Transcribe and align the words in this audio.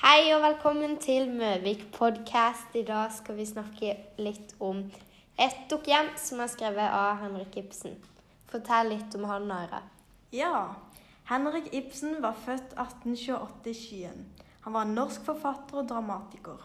Hei 0.00 0.30
og 0.32 0.40
velkommen 0.40 0.94
til 0.96 1.26
Møvik 1.28 1.82
podcast. 1.92 2.72
I 2.72 2.86
dag 2.88 3.10
skal 3.12 3.36
vi 3.36 3.44
snakke 3.44 3.90
litt 4.16 4.54
om 4.56 4.78
et 5.36 5.58
dukkehjem 5.68 6.06
som 6.16 6.40
er 6.40 6.48
skrevet 6.48 6.86
av 6.88 7.18
Henrik 7.20 7.58
Ibsen. 7.60 7.98
Fortell 8.48 8.94
litt 8.94 9.12
om 9.18 9.26
han, 9.28 9.50
Aira. 9.52 9.82
Ja. 10.32 10.62
Henrik 11.28 11.68
Ibsen 11.76 12.16
var 12.24 12.38
født 12.46 12.72
1828 12.80 13.68
i 13.68 13.76
Skien. 13.76 14.24
Han 14.64 14.78
var 14.78 14.88
en 14.88 14.96
norsk 14.96 15.28
forfatter 15.28 15.82
og 15.82 15.92
dramatiker. 15.92 16.64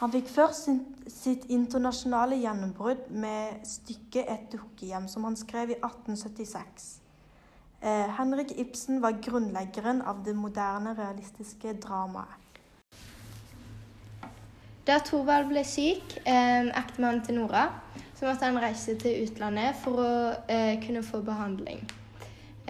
Han 0.00 0.10
fikk 0.10 0.34
først 0.34 0.66
sin, 0.66 0.82
sitt 1.06 1.46
internasjonale 1.46 2.40
gjennombrudd 2.42 3.06
med 3.22 3.62
stykket 3.62 4.26
'Et 4.26 4.50
dukkehjem', 4.56 5.08
som 5.08 5.30
han 5.30 5.38
skrev 5.38 5.70
i 5.70 5.78
1876. 5.78 7.01
Eh, 7.82 8.08
Henrik 8.18 8.52
Ibsen 8.58 9.00
var 9.02 9.16
grunnleggeren 9.22 10.02
av 10.02 10.22
det 10.24 10.36
moderne, 10.38 10.94
realistiske 10.94 11.72
dramaet. 11.82 12.38
Da 14.86 15.00
Thorvald 15.02 15.48
ble 15.50 15.64
syk, 15.66 16.14
eh, 16.24 16.68
ektemannen 16.78 17.24
til 17.26 17.40
Nora, 17.40 17.64
så 18.14 18.26
måtte 18.26 18.46
han 18.46 18.60
reise 18.62 18.94
til 18.98 19.24
utlandet 19.24 19.74
for 19.82 19.98
å 19.98 20.12
eh, 20.48 20.78
kunne 20.86 21.02
få 21.02 21.24
behandling. 21.26 21.82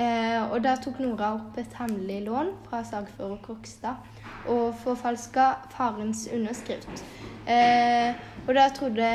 Eh, 0.00 0.40
og 0.48 0.62
da 0.64 0.78
tok 0.80 0.98
Nora 1.04 1.34
opp 1.36 1.58
et 1.60 1.76
hemmelig 1.76 2.22
lån 2.24 2.54
fra 2.64 2.80
sagfører 2.84 3.36
Krokstad 3.44 4.48
og 4.48 4.74
forfalska 4.80 5.50
farens 5.76 6.24
underskrift. 6.32 7.04
Eh, 7.44 8.16
og 8.46 8.54
da 8.56 8.68
trodde 8.72 9.12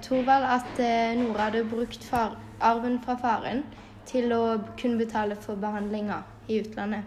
Thorvald 0.00 0.52
at 0.56 0.80
eh, 0.80 1.12
Nora 1.20 1.50
hadde 1.50 1.66
brukt 1.68 2.04
far, 2.04 2.38
arven 2.60 2.96
fra 3.04 3.20
faren 3.20 3.66
til 4.06 4.32
å 4.32 4.42
kunne 4.80 5.00
betale 5.00 5.36
for 5.40 5.60
behandlinger 5.60 6.22
i 6.48 6.60
utlandet. 6.60 7.04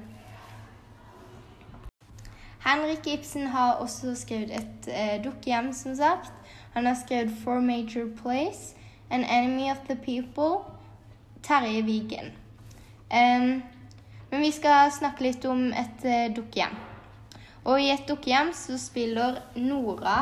Henrik 2.67 3.07
Ibsen 3.07 3.47
har 3.47 3.79
også 3.83 4.15
skrevet 4.15 4.51
et 4.51 4.89
eh, 4.91 5.23
dukkehjem, 5.23 5.71
som 5.73 5.95
sagt. 5.95 6.33
Han 6.73 6.85
har 6.85 6.97
skrevet 6.99 7.31
Four 7.43 7.61
Major 7.61 8.09
Plays, 8.21 8.75
An 9.09 9.23
Enemy 9.23 9.71
of 9.71 9.77
the 9.87 9.95
People, 9.95 10.65
Terje 11.43 11.81
Vigen. 11.85 12.33
Um, 13.07 13.63
men 14.29 14.41
vi 14.41 14.51
skal 14.51 14.91
snakke 14.91 15.23
litt 15.23 15.45
om 15.47 15.69
et 15.71 16.03
eh, 16.03 16.27
dukkehjem. 16.35 16.75
Og 17.67 17.79
i 17.81 17.91
et 17.91 18.03
dukkehjem 18.07 18.51
så 18.55 18.75
spiller 18.79 19.39
Nora 19.55 20.17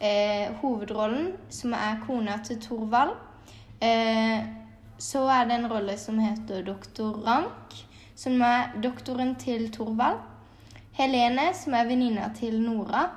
eh, 0.00 0.50
hovedrollen, 0.60 1.32
som 1.50 1.74
er 1.78 2.02
kona 2.06 2.40
til 2.46 2.58
Thorvald. 2.62 3.14
Eh, 3.82 4.63
så 4.98 5.24
er 5.28 5.48
det 5.48 5.58
en 5.58 5.68
rolle 5.70 5.96
som 5.98 6.18
heter 6.18 6.62
doktor 6.66 7.18
Rank, 7.26 7.74
som 8.16 8.42
er 8.42 8.74
doktoren 8.82 9.34
til 9.40 9.68
Thorvald. 9.72 10.20
Helene, 10.94 11.48
som 11.54 11.74
er 11.74 11.88
venninna 11.88 12.28
til 12.36 12.60
Nora. 12.62 13.08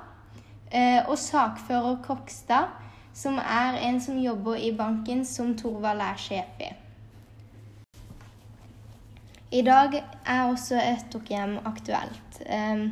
Eh, 0.72 1.00
og 1.08 1.18
sakfører 1.18 2.00
Kokstad, 2.02 2.74
som 3.14 3.38
er 3.38 3.78
en 3.86 4.00
som 4.00 4.18
jobber 4.18 4.58
i 4.58 4.72
banken 4.76 5.24
som 5.24 5.54
Thorvald 5.56 6.02
er 6.02 6.18
sjef 6.18 6.60
i. 6.60 6.72
I 9.50 9.62
dag 9.62 9.94
er 10.26 10.42
også 10.50 10.76
etterhjem 10.76 11.56
aktuelt. 11.64 12.42
Um, 12.52 12.90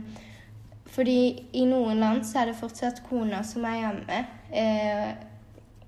fordi 0.89 1.49
i 1.53 1.67
noen 1.69 2.01
land 2.01 2.23
så 2.25 2.41
er 2.41 2.51
det 2.51 2.57
fortsatt 2.57 3.03
kona 3.05 3.43
som 3.45 3.67
er 3.69 3.77
hjemme, 3.83 4.21
eh, 4.57 5.11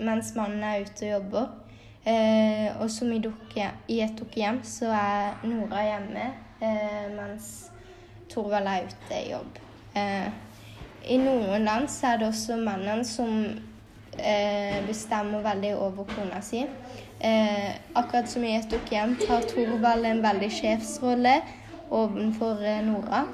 mens 0.04 0.34
mannen 0.36 0.60
er 0.60 0.84
ute 0.84 1.06
og 1.06 1.14
jobber. 1.14 1.46
Eh, 2.08 2.68
og 2.80 2.88
som 2.90 3.10
i, 3.12 3.20
i 3.92 3.98
et 4.00 4.14
dukkehjem 4.16 4.62
så 4.64 4.92
er 4.96 5.42
Nora 5.44 5.82
hjemme, 5.84 6.28
eh, 6.64 7.08
mens 7.12 7.48
Thorvald 8.32 8.70
er 8.70 8.86
ute 8.88 9.18
i 9.18 9.32
jobb. 9.32 9.58
Eh, 9.98 10.30
I 11.12 11.18
noen 11.20 11.68
land 11.68 11.90
så 11.92 12.14
er 12.14 12.22
det 12.22 12.30
også 12.30 12.56
mannen 12.62 13.04
som 13.04 13.34
eh, 14.16 14.80
bestemmer 14.86 15.44
veldig 15.44 15.74
over 15.76 16.08
kona 16.14 16.40
si. 16.44 16.64
Eh, 17.20 17.70
akkurat 17.94 18.30
som 18.30 18.44
i 18.44 18.56
et 18.56 18.72
dukkehjem 18.72 19.18
tar 19.26 19.44
Thorvald 19.50 20.08
en 20.08 20.24
veldig 20.24 20.50
sjefsrolle 20.62 21.38
overfor 21.90 22.64
Nora. 22.88 23.26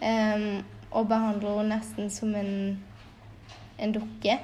Um, 0.00 0.62
og 0.90 1.08
behandler 1.10 1.58
henne 1.58 1.76
nesten 1.76 2.08
som 2.10 2.32
en, 2.34 2.78
en 3.78 3.92
dukke. 3.92 4.38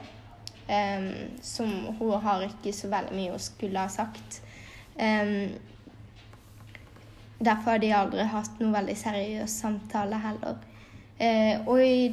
Um, 0.67 1.39
som 1.43 1.71
hun 1.99 2.21
har 2.21 2.43
ikke 2.43 2.73
så 2.75 2.89
veldig 2.91 3.15
mye 3.15 3.31
hun 3.31 3.43
skulle 3.43 3.79
ha 3.79 3.89
sagt. 3.89 4.41
Um, 4.99 5.55
derfor 7.39 7.71
har 7.71 7.79
de 7.79 7.93
aldri 7.95 8.27
hatt 8.27 8.59
noe 8.59 8.75
veldig 8.75 8.97
seriøs 8.99 9.55
samtale 9.63 10.19
heller. 10.25 10.59
Uh, 11.21 11.69
og 11.69 11.85
i, 11.85 12.11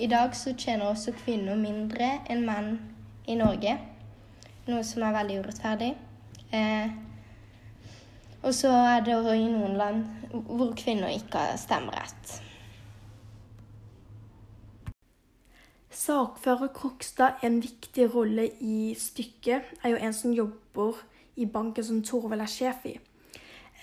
i, 0.00 0.08
dag 0.08 0.32
så 0.36 0.54
tjener 0.56 0.88
også 0.88 1.12
kvinner 1.20 1.60
mindre 1.60 2.14
enn 2.32 2.46
menn 2.48 2.72
i 3.28 3.36
Norge. 3.36 3.76
Noe 4.70 4.82
som 4.86 5.04
er 5.04 5.16
veldig 5.20 5.40
urettferdig. 5.44 5.92
Uh, 6.54 6.88
og 8.40 8.54
så 8.56 8.72
er 8.96 9.04
det 9.04 9.18
i 9.36 9.48
noen 9.52 9.76
land 9.76 10.06
hvor 10.48 10.72
kvinner 10.78 11.12
ikke 11.12 11.50
har 11.50 11.60
stemmerett. 11.60 12.40
Sakfører 16.00 16.70
Krokstad 16.72 17.42
en 17.44 17.58
viktig 17.60 18.06
rolle 18.14 18.46
i 18.64 18.94
stykket. 18.96 19.66
Er 19.84 19.92
jo 19.92 19.98
en 20.00 20.14
som 20.16 20.32
jobber 20.32 20.96
i 21.36 21.44
banken 21.44 21.84
som 21.84 21.98
Torvald 22.02 22.40
er 22.40 22.48
sjef 22.48 22.86
i. 22.88 22.94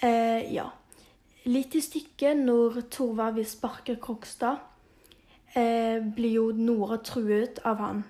Eh, 0.01 0.47
ja. 0.55 0.65
Litt 1.45 1.77
i 1.77 1.83
stykket, 1.83 2.41
når 2.41 2.81
Torvald 2.89 3.37
vil 3.37 3.45
sparke 3.45 3.99
Krokstad, 4.01 4.57
eh, 5.53 6.01
blir 6.01 6.33
jo 6.39 6.47
Nora 6.57 6.97
truet 6.97 7.61
av 7.63 7.85
han. 7.85 8.03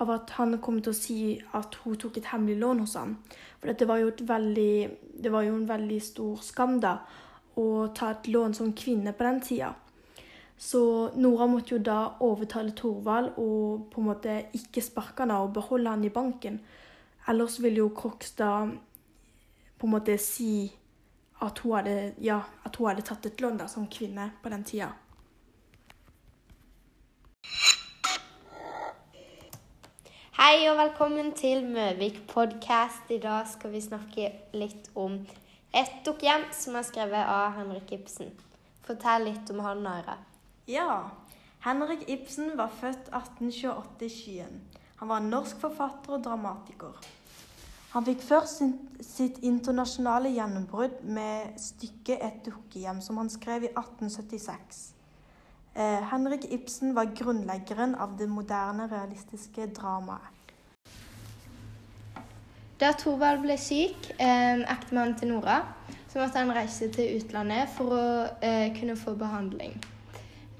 Av 0.00 0.10
at 0.10 0.34
han 0.40 0.58
kom 0.58 0.82
til 0.82 0.90
å 0.90 0.98
si 0.98 1.20
at 1.54 1.78
hun 1.84 1.96
tok 1.96 2.18
et 2.18 2.32
hemmelig 2.32 2.58
lån 2.64 2.82
hos 2.82 2.98
han. 2.98 3.16
For 3.60 3.72
det 3.72 3.86
var 3.86 4.02
jo, 4.02 4.10
veldig, 4.10 4.90
det 5.22 5.32
var 5.32 5.46
jo 5.46 5.54
en 5.54 5.68
veldig 5.70 6.02
stor 6.02 6.42
skam 6.42 6.80
da, 6.80 6.98
å 7.56 7.88
ta 7.94 8.10
et 8.10 8.26
lån 8.26 8.58
som 8.58 8.74
kvinne 8.74 9.14
på 9.14 9.24
den 9.24 9.40
tida. 9.40 9.74
Så 10.58 11.10
Nora 11.14 11.46
måtte 11.46 11.74
jo 11.74 11.82
da 11.84 12.16
overtale 12.24 12.72
Thorvald 12.76 13.36
og 13.36 13.86
på 13.92 14.00
en 14.00 14.08
måte 14.08 14.36
ikke 14.56 14.80
sparke 14.80 15.26
han 15.26 15.34
og 15.36 15.52
beholde 15.52 15.92
han 15.92 16.04
i 16.04 16.12
banken. 16.12 16.60
Ellers 17.28 17.60
ville 17.62 17.82
jo 17.82 17.88
Krokstad 17.88 18.72
på 19.78 19.86
en 19.86 19.92
måte 19.92 20.16
si 20.18 20.72
at 21.44 21.58
hun 21.58 21.74
hadde, 21.76 22.14
ja, 22.24 22.40
at 22.64 22.76
hun 22.76 22.88
hadde 22.88 23.04
tatt 23.04 23.26
et 23.26 23.40
lån 23.40 23.58
da, 23.60 23.66
som 23.68 23.88
kvinne 23.92 24.30
på 24.42 24.48
den 24.48 24.64
tida. 24.64 24.94
Hei 30.36 30.68
og 30.70 30.78
velkommen 30.78 31.32
til 31.36 31.66
Møvik 31.68 32.22
podcast. 32.28 33.10
I 33.10 33.18
dag 33.18 33.48
skal 33.48 33.72
vi 33.72 33.80
snakke 33.80 34.30
litt 34.56 34.88
om 34.94 35.18
et 35.76 36.00
dukkehjem 36.06 36.48
som 36.56 36.76
er 36.76 36.88
skrevet 36.88 37.28
av 37.28 37.56
Henrik 37.58 37.92
Ibsen. 37.96 38.32
Fortell 38.86 39.28
litt 39.28 39.52
om 39.52 39.60
han, 39.64 39.84
Naira. 39.84 40.16
Ja. 40.66 41.10
Henrik 41.60 42.08
Ibsen 42.08 42.58
var 42.58 42.68
født 42.80 43.08
1828 43.14 44.04
i 44.04 44.08
Skien. 44.08 44.60
Han 44.96 45.08
var 45.08 45.16
en 45.16 45.30
norsk 45.30 45.60
forfatter 45.60 46.16
og 46.18 46.24
dramatiker. 46.24 46.98
Han 47.92 48.04
fikk 48.04 48.22
først 48.26 48.62
sitt 49.00 49.38
internasjonale 49.46 50.32
gjennombrudd 50.34 51.02
med 51.02 51.54
stykket 51.56 52.18
'Et 52.18 52.42
dukkehjem', 52.46 53.00
som 53.00 53.16
han 53.16 53.30
skrev 53.30 53.62
i 53.62 53.72
1876. 53.72 54.94
Eh, 55.76 56.02
Henrik 56.10 56.44
Ibsen 56.50 56.94
var 56.94 57.14
grunnleggeren 57.14 57.94
av 57.94 58.18
det 58.18 58.28
moderne, 58.28 58.88
realistiske 58.92 59.66
dramaet. 59.66 60.52
Da 62.80 62.92
Thorvald 62.92 63.40
ble 63.40 63.58
syk, 63.58 64.10
eh, 64.18 64.58
ektemannen 64.58 65.18
til 65.18 65.28
Nora, 65.28 65.62
så 66.08 66.18
måtte 66.18 66.38
han 66.38 66.52
reise 66.56 66.92
til 66.92 67.20
utlandet 67.20 67.68
for 67.68 67.84
å 67.84 68.28
eh, 68.42 68.80
kunne 68.80 68.96
få 68.96 69.14
behandling. 69.14 69.95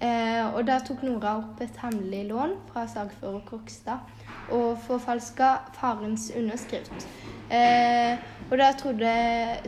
Eh, 0.00 0.54
og 0.54 0.66
da 0.68 0.76
tok 0.84 1.02
Nora 1.06 1.38
opp 1.38 1.60
et 1.64 1.78
hemmelig 1.80 2.26
lån 2.28 2.50
fra 2.68 2.82
sagfører 2.90 3.40
Krokstad 3.48 4.04
og 4.52 4.76
forfalska 4.84 5.54
farens 5.72 6.28
underskrift. 6.36 7.06
Eh, 7.48 8.18
og 8.50 8.58
da 8.60 8.72
trodde 8.76 9.12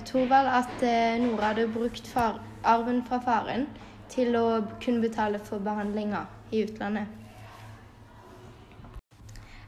Thorvald 0.04 0.50
at 0.60 0.84
eh, 0.84 1.16
Nora 1.22 1.52
hadde 1.52 1.69
brukt 1.72 2.06
far, 2.06 2.42
arven 2.64 3.00
fra 3.08 3.22
faren 3.25 3.66
til 4.12 4.36
å 4.36 4.44
kunne 4.84 5.00
betale 5.00 5.40
for 5.40 5.64
behandlinga 5.64 6.26
i 6.52 6.64
utlandet. 6.66 7.06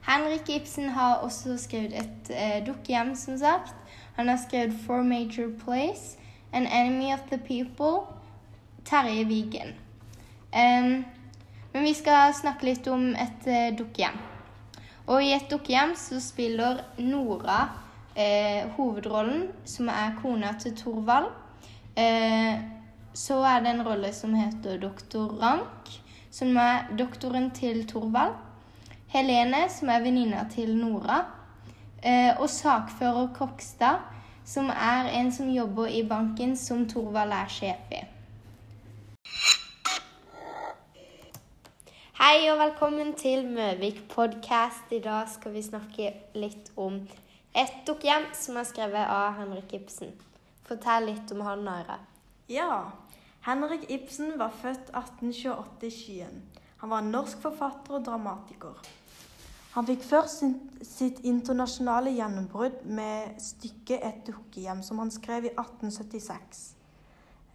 Henrik 0.05 0.49
Ibsen 0.49 0.89
har 0.89 1.23
også 1.25 1.57
skrevet 1.57 1.95
et 1.95 2.31
eh, 2.35 2.61
dukkehjem, 2.67 3.15
som 3.17 3.39
sagt. 3.39 3.75
Han 4.17 4.29
har 4.29 4.41
skrevet 4.43 4.75
Four 4.87 5.03
Major 5.03 5.49
Plays, 5.65 6.19
An 6.53 6.67
Enemy 6.67 7.15
of 7.15 7.21
the 7.31 7.39
People, 7.39 8.09
Terje 8.85 9.25
Vigen. 9.25 9.79
Men 10.53 11.85
vi 11.87 11.95
skal 11.95 12.35
snakke 12.35 12.67
litt 12.67 12.89
om 12.91 13.13
et 13.15 13.47
uh, 13.47 13.71
dukkehjem. 13.79 14.19
Og 15.11 15.23
i 15.25 15.33
et 15.35 15.49
dukkehjem 15.51 15.95
så 15.99 16.21
spiller 16.23 16.85
Nora 17.03 17.61
eh, 18.15 18.69
hovedrollen, 18.77 19.49
som 19.65 19.89
er 19.91 20.15
kona 20.23 20.53
til 20.61 20.77
Thorvald. 20.77 21.31
Eh, 21.99 22.61
så 23.15 23.41
er 23.43 23.65
det 23.65 23.73
en 23.75 23.83
rolle 23.87 24.13
som 24.15 24.35
heter 24.35 24.79
doktor 24.79 25.35
Rank, 25.41 25.91
som 26.31 26.57
er 26.57 26.93
doktoren 26.99 27.51
til 27.51 27.83
Thorvald. 27.89 28.37
Helene, 29.11 29.65
som 29.69 29.91
er 29.91 30.05
venninna 30.05 30.45
til 30.53 30.77
Nora. 30.79 31.25
Eh, 32.03 32.41
og 32.41 32.49
sakfører 32.51 33.33
Kokstad, 33.35 34.07
som 34.45 34.71
er 34.71 35.11
en 35.19 35.33
som 35.33 35.51
jobber 35.51 35.91
i 35.91 36.05
banken 36.07 36.57
som 36.57 36.87
Thorvald 36.89 37.35
er 37.35 37.51
sjef 37.51 37.93
i. 37.93 38.05
Hei 42.21 42.51
og 42.53 42.59
velkommen 42.61 43.15
til 43.17 43.47
Møvik 43.49 44.03
podcast. 44.13 44.91
I 44.93 44.99
dag 45.01 45.29
skal 45.33 45.55
vi 45.55 45.63
snakke 45.65 46.11
litt 46.37 46.67
om 46.77 46.99
et 47.57 47.79
dokkhjem 47.89 48.27
som 48.37 48.59
er 48.61 48.67
skrevet 48.69 49.09
av 49.09 49.39
Henrik 49.39 49.73
Ibsen. 49.79 50.11
Fortell 50.69 51.09
litt 51.09 51.33
om 51.33 51.41
han, 51.47 51.65
Aira. 51.73 51.97
Ja, 52.53 52.91
Henrik 53.47 53.87
Ibsen 53.89 54.35
var 54.37 54.53
født 54.53 54.93
1828 54.93 55.89
i 55.89 55.91
Skien. 55.97 56.43
Han 56.83 56.93
var 56.93 57.01
en 57.01 57.09
norsk 57.15 57.41
forfatter 57.41 57.97
og 57.97 58.05
dramatiker. 58.11 58.77
Han 59.79 59.89
fikk 59.89 60.05
først 60.11 60.45
sitt 60.91 61.25
internasjonale 61.25 62.13
gjennombrudd 62.19 62.85
med 62.85 63.41
stykket 63.41 63.97
'Et 63.97 64.21
dukkehjem', 64.29 64.85
som 64.85 65.01
han 65.01 65.11
skrev 65.11 65.49
i 65.49 65.55
1876. 65.57 66.75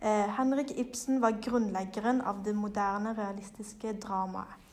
Eh, 0.01 0.27
Henrik 0.38 0.71
Ibsen 0.77 1.21
var 1.21 1.38
grunnleggeren 1.42 2.21
av 2.21 2.44
det 2.44 2.53
moderne, 2.56 3.13
realistiske 3.18 3.94
dramaet. 3.94 4.64